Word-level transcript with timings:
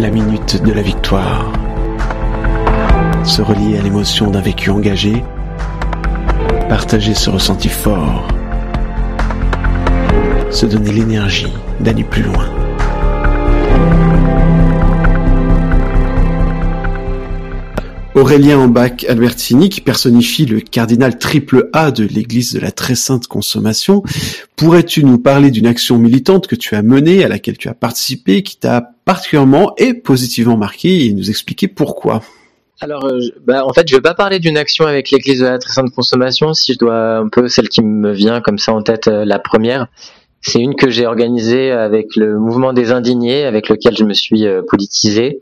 La 0.00 0.08
minute 0.08 0.62
de 0.62 0.72
la 0.72 0.80
victoire. 0.80 1.52
Se 3.22 3.42
relier 3.42 3.76
à 3.76 3.82
l'émotion 3.82 4.30
d'un 4.30 4.40
vécu 4.40 4.70
engagé. 4.70 5.22
Partager 6.70 7.12
ce 7.12 7.28
ressenti 7.28 7.68
fort. 7.68 8.26
Se 10.50 10.64
donner 10.64 10.92
l'énergie 10.92 11.52
d'aller 11.80 12.04
plus 12.04 12.22
loin. 12.22 12.46
Aurélien 18.20 18.58
Ambac 18.58 19.06
Albertini, 19.08 19.70
qui 19.70 19.80
personnifie 19.80 20.44
le 20.44 20.60
cardinal 20.60 21.18
triple 21.18 21.70
A 21.72 21.90
de 21.90 22.04
l'Église 22.04 22.52
de 22.52 22.60
la 22.60 22.70
Très 22.70 22.94
Sainte 22.94 23.26
Consommation, 23.26 24.02
pourrais-tu 24.56 25.04
nous 25.04 25.16
parler 25.16 25.50
d'une 25.50 25.66
action 25.66 25.96
militante 25.96 26.46
que 26.46 26.54
tu 26.54 26.74
as 26.74 26.82
menée, 26.82 27.24
à 27.24 27.28
laquelle 27.28 27.56
tu 27.56 27.70
as 27.70 27.74
participé, 27.74 28.42
qui 28.42 28.58
t'a 28.58 28.90
particulièrement 29.06 29.72
et 29.78 29.94
positivement 29.94 30.58
marqué, 30.58 31.06
et 31.06 31.14
nous 31.14 31.30
expliquer 31.30 31.66
pourquoi? 31.66 32.20
Alors, 32.82 33.06
euh, 33.06 33.20
bah, 33.46 33.64
en 33.64 33.72
fait, 33.72 33.88
je 33.88 33.94
vais 33.94 34.02
pas 34.02 34.12
parler 34.12 34.38
d'une 34.38 34.58
action 34.58 34.84
avec 34.84 35.10
l'Église 35.10 35.40
de 35.40 35.46
la 35.46 35.58
Très 35.58 35.72
Sainte 35.72 35.90
Consommation, 35.94 36.52
si 36.52 36.74
je 36.74 36.78
dois 36.78 37.16
un 37.16 37.28
peu 37.30 37.48
celle 37.48 37.70
qui 37.70 37.80
me 37.80 38.12
vient 38.12 38.42
comme 38.42 38.58
ça 38.58 38.74
en 38.74 38.82
tête, 38.82 39.08
euh, 39.08 39.24
la 39.24 39.38
première. 39.38 39.86
C'est 40.42 40.60
une 40.60 40.74
que 40.74 40.90
j'ai 40.90 41.06
organisée 41.06 41.70
avec 41.70 42.16
le 42.16 42.38
mouvement 42.38 42.74
des 42.74 42.92
indignés, 42.92 43.44
avec 43.44 43.70
lequel 43.70 43.96
je 43.96 44.04
me 44.04 44.12
suis 44.12 44.46
euh, 44.46 44.60
politisé 44.68 45.40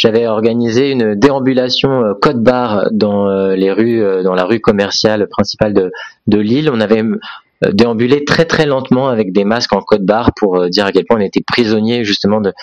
j'avais 0.00 0.26
organisé 0.26 0.90
une 0.90 1.14
déambulation 1.14 2.04
euh, 2.04 2.14
code 2.14 2.42
barre 2.42 2.88
dans 2.90 3.28
euh, 3.28 3.54
les 3.54 3.70
rues, 3.70 4.02
euh, 4.02 4.22
dans 4.22 4.34
la 4.34 4.44
rue 4.44 4.58
commerciale 4.58 5.28
principale 5.28 5.74
de, 5.74 6.38
Lille. 6.38 6.70
On 6.72 6.80
avait 6.80 7.02
déambulé 7.72 8.24
très 8.24 8.46
très 8.46 8.64
lentement 8.64 9.08
avec 9.08 9.32
des 9.32 9.44
masques 9.44 9.74
en 9.74 9.82
code 9.82 10.06
barre 10.06 10.30
pour 10.34 10.70
dire 10.70 10.86
à 10.86 10.92
quel 10.92 11.04
point 11.04 11.18
on 11.18 11.20
était 11.20 11.42
prisonnier 11.46 12.02
justement 12.04 12.40
de, 12.40 12.54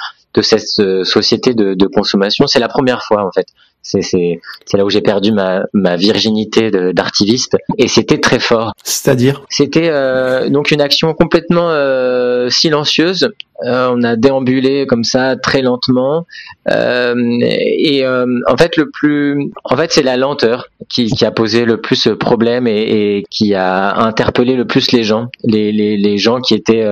cette 0.42 1.04
société 1.04 1.54
de 1.54 1.88
consommation. 1.88 2.48
C'est 2.48 2.60
la 2.60 2.68
première 2.68 3.04
fois 3.04 3.24
en 3.24 3.32
fait 3.32 3.48
c'est 3.82 4.40
là 4.74 4.86
où 4.86 4.90
j'ai 4.90 5.02
perdu 5.02 5.32
ma, 5.32 5.64
ma 5.74 5.96
virginité 5.96 6.72
d'artiviste 6.94 7.58
et 7.78 7.88
c'était 7.88 8.20
très 8.20 8.40
fort. 8.40 8.74
C'est-à-dire 8.84 9.44
C'était 9.50 9.90
euh, 9.90 10.50
donc 10.50 10.72
une 10.72 10.82
action 10.82 11.14
complètement 11.14 11.70
euh, 11.70 12.50
silencieuse. 12.50 13.30
Euh, 13.66 13.90
on 13.92 14.04
a 14.04 14.16
déambulé 14.16 14.86
comme 14.86 15.04
ça 15.04 15.36
très 15.36 15.64
lentement 15.64 16.28
et 16.70 18.06
en 18.06 18.58
fait 18.58 18.78
le 18.78 18.90
plus, 18.92 19.52
en 19.64 19.76
fait 19.78 19.92
c'est 19.92 20.04
la 20.04 20.18
lenteur 20.18 20.68
qui, 20.90 21.08
qui, 21.08 21.26
a 21.26 21.32
posé 21.32 21.66
le 21.66 21.82
plus 21.82 22.10
problème 22.20 22.68
et, 22.68 23.18
et, 23.18 23.26
qui 23.32 23.56
a 23.56 23.98
interpellé 23.98 24.56
le 24.56 24.66
plus 24.66 24.92
les 24.92 25.04
gens, 25.04 25.28
les, 25.44 25.72
les, 25.72 25.98
les 25.98 26.18
gens 26.18 26.40
qui 26.40 26.54
étaient 26.54 26.86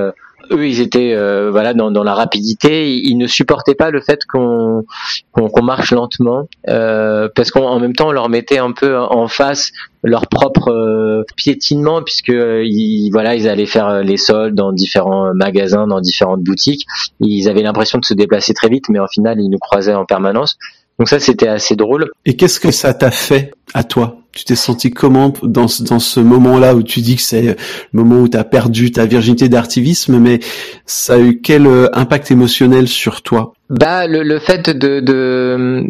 eux, 0.51 0.67
ils 0.67 0.81
étaient 0.81 1.13
euh, 1.13 1.49
voilà 1.51 1.73
dans, 1.73 1.91
dans, 1.91 2.03
la 2.03 2.13
rapidité. 2.13 2.95
Ils, 2.95 3.17
ne 3.17 3.27
supportaient 3.27 3.75
pas 3.75 3.91
le 3.91 4.01
fait 4.01 4.19
qu'on 4.25 4.83
qu'on 5.31 5.63
marche 5.63 5.91
lentement, 5.91 6.47
euh, 6.69 7.29
parce 7.35 7.51
qu'en 7.51 7.79
même 7.79 7.93
temps, 7.93 8.09
on 8.09 8.11
leur 8.11 8.29
mettait 8.29 8.57
un 8.57 8.71
peu 8.71 8.97
en 8.97 9.27
face 9.27 9.71
leur 10.03 10.27
propre 10.27 10.71
euh, 10.71 11.23
piétinement, 11.35 12.01
puisque 12.03 12.29
ils, 12.29 13.09
voilà, 13.11 13.35
ils 13.35 13.47
allaient 13.47 13.65
faire 13.65 14.03
les 14.03 14.17
soldes 14.17 14.55
dans 14.55 14.71
différents 14.71 15.33
magasins, 15.33 15.87
dans 15.87 16.01
différentes 16.01 16.43
boutiques. 16.43 16.85
Ils 17.19 17.49
avaient 17.49 17.63
l'impression 17.63 17.99
de 17.99 18.05
se 18.05 18.13
déplacer 18.13 18.53
très 18.53 18.69
vite, 18.69 18.85
mais 18.89 18.99
en 18.99 19.07
final, 19.07 19.39
ils 19.39 19.49
nous 19.49 19.59
croisaient 19.59 19.95
en 19.95 20.05
permanence. 20.05 20.57
Donc 20.99 21.09
ça, 21.09 21.19
c'était 21.19 21.47
assez 21.47 21.75
drôle. 21.75 22.11
Et 22.25 22.35
qu'est-ce 22.35 22.59
que 22.59 22.71
ça 22.71 22.93
t'a 22.93 23.11
fait 23.11 23.51
à 23.73 23.83
toi? 23.83 24.17
Tu 24.35 24.43
t'es 24.43 24.55
senti 24.55 24.91
comment 24.91 25.33
dans, 25.41 25.67
dans 25.79 25.99
ce 25.99 26.19
moment-là 26.19 26.75
où 26.75 26.83
tu 26.83 27.01
dis 27.01 27.15
que 27.15 27.21
c'est 27.21 27.41
le 27.41 27.55
moment 27.93 28.21
où 28.21 28.27
tu 28.27 28.37
as 28.37 28.43
perdu 28.43 28.91
ta 28.91 29.05
virginité 29.05 29.49
d'artivisme, 29.49 30.19
mais 30.19 30.41
ça 30.85 31.15
a 31.15 31.19
eu 31.19 31.39
quel 31.41 31.65
euh, 31.65 31.89
impact 31.93 32.29
émotionnel 32.29 32.87
sur 32.87 33.21
toi? 33.21 33.54
Bah 33.69 34.05
le, 34.05 34.21
le 34.21 34.39
fait 34.39 34.69
de 34.69 34.99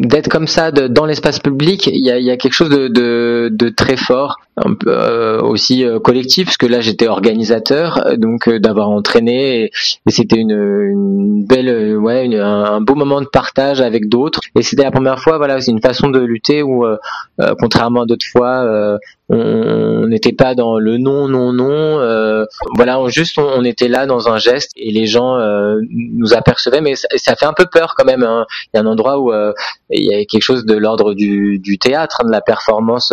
d'être 0.06 0.28
comme 0.28 0.46
ça 0.46 0.70
de, 0.70 0.86
dans 0.86 1.04
l'espace 1.04 1.40
public, 1.40 1.86
il 1.86 2.04
y 2.04 2.10
a, 2.10 2.18
y 2.18 2.30
a 2.30 2.36
quelque 2.36 2.54
chose 2.54 2.70
de, 2.70 2.88
de, 2.88 3.50
de 3.52 3.68
très 3.68 3.96
fort, 3.96 4.36
euh, 4.86 5.42
aussi 5.42 5.84
euh, 5.84 6.00
collectif, 6.00 6.46
parce 6.46 6.56
que 6.56 6.64
là 6.64 6.80
j'étais 6.80 7.06
organisateur, 7.06 8.16
donc 8.16 8.48
euh, 8.48 8.58
d'avoir 8.58 8.88
entraîné, 8.88 9.64
et, 9.64 9.70
c'était 10.10 10.38
une, 10.38 10.52
une, 10.52 11.44
belle, 11.44 11.98
ouais, 11.98 12.24
une, 12.24 12.36
un, 12.36 12.80
beau 12.80 12.94
moment 12.94 13.20
de 13.20 13.26
partage 13.26 13.82
avec 13.82 14.08
d'autres, 14.08 14.40
et 14.54 14.62
c'était 14.62 14.84
la 14.84 14.90
première 14.90 15.18
fois, 15.18 15.36
voilà, 15.36 15.60
c'est 15.60 15.70
une 15.70 15.82
façon 15.82 16.08
de 16.08 16.20
lutter 16.20 16.62
où, 16.62 16.86
contrairement 17.58 18.02
à 18.02 18.06
d'autres 18.06 18.26
fois, 18.26 18.98
on 19.28 20.06
n'était 20.06 20.32
pas 20.32 20.54
dans 20.54 20.78
le 20.78 20.98
non 20.98 21.26
non 21.26 21.52
non 21.52 21.98
euh, 21.98 22.44
voilà 22.76 23.00
on, 23.00 23.08
juste 23.08 23.38
on, 23.38 23.64
était 23.64 23.88
là 23.88 24.06
dans 24.06 24.28
un 24.28 24.38
geste 24.38 24.70
et 24.76 24.92
les 24.92 25.06
gens 25.06 25.36
euh, 25.36 25.80
nous 25.90 26.32
apercevaient 26.32 26.80
mais 26.80 26.94
ça, 26.94 27.08
ça, 27.16 27.34
fait 27.34 27.46
un 27.46 27.52
peu 27.52 27.66
peur 27.66 27.94
quand 27.96 28.04
même 28.04 28.22
hein. 28.22 28.46
il 28.72 28.76
y 28.76 28.80
a 28.80 28.82
un 28.84 28.86
endroit 28.86 29.18
où 29.18 29.32
euh, 29.32 29.52
il 29.90 30.04
y 30.04 30.14
a 30.14 30.24
quelque 30.24 30.42
chose 30.42 30.64
de 30.64 30.74
l'ordre 30.74 31.14
du, 31.14 31.60
théâtre 31.80 32.24
de 32.24 32.30
la 32.30 32.40
performance 32.40 33.12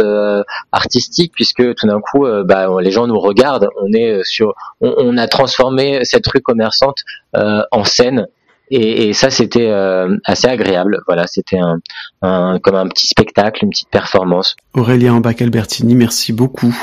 artistique 0.72 1.32
puisque 1.34 1.74
tout 1.76 1.88
d'un 1.88 2.00
coup 2.00 2.26
bah, 2.46 2.68
les 2.80 2.92
gens 2.92 3.08
nous 3.08 3.20
regardent 3.20 3.70
on 3.82 3.92
est 3.94 4.24
sur 4.24 4.54
on, 4.82 4.94
on 4.98 5.18
a 5.18 5.28
transformé 5.28 6.00
cette 6.04 6.28
rue 6.28 6.42
commerçante 6.42 6.98
en 7.34 7.84
scène 7.84 8.28
et, 8.70 9.10
et 9.10 9.14
ça, 9.14 9.30
c'était 9.30 9.70
euh, 9.70 10.16
assez 10.26 10.48
agréable. 10.48 11.02
Voilà, 11.08 11.28
c'était 11.28 11.60
un, 11.60 11.80
un, 12.22 12.60
comme 12.60 12.76
un 12.76 12.88
petit 12.88 13.08
spectacle, 13.08 13.64
une 13.64 13.70
petite 13.70 13.90
performance. 13.90 14.56
Aurélien 14.74 15.20
Bac-Albertini, 15.20 15.96
merci 15.96 16.34
beaucoup. 16.34 16.76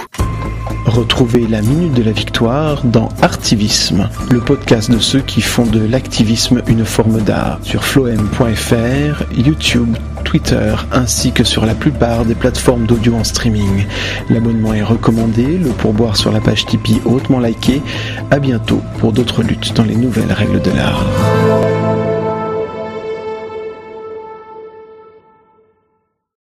Retrouvez 0.86 1.46
la 1.46 1.62
Minute 1.62 1.94
de 1.94 2.02
la 2.02 2.12
Victoire 2.12 2.84
dans 2.84 3.10
Artivisme, 3.22 4.08
le 4.30 4.40
podcast 4.40 4.90
de 4.90 4.98
ceux 4.98 5.20
qui 5.20 5.40
font 5.40 5.66
de 5.66 5.84
l'activisme 5.84 6.62
une 6.66 6.84
forme 6.84 7.20
d'art, 7.20 7.58
sur 7.62 7.84
floem.fr, 7.84 9.24
YouTube, 9.36 9.96
Twitter, 10.24 10.74
ainsi 10.92 11.32
que 11.32 11.44
sur 11.44 11.66
la 11.66 11.74
plupart 11.74 12.24
des 12.24 12.34
plateformes 12.34 12.86
d'audio 12.86 13.14
en 13.14 13.24
streaming. 13.24 13.84
L'abonnement 14.30 14.74
est 14.74 14.82
recommandé, 14.82 15.58
le 15.58 15.70
pourboire 15.70 16.16
sur 16.16 16.32
la 16.32 16.40
page 16.40 16.66
Tipeee 16.66 17.00
hautement 17.04 17.40
liké. 17.40 17.82
À 18.30 18.38
bientôt 18.38 18.80
pour 18.98 19.12
d'autres 19.12 19.42
luttes 19.42 19.74
dans 19.74 19.84
les 19.84 19.96
nouvelles 19.96 20.32
règles 20.32 20.62
de 20.62 20.70
l'art. 20.70 21.06